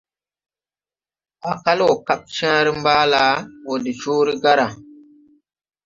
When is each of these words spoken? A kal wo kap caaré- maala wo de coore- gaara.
A 1.49 1.51
kal 1.63 1.79
wo 1.85 1.93
kap 2.07 2.21
caaré- 2.35 2.71
maala 2.85 3.23
wo 3.65 3.73
de 3.83 3.91
coore- 4.01 4.33
gaara. 4.43 4.67